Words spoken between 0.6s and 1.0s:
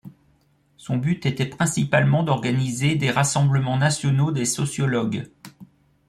Son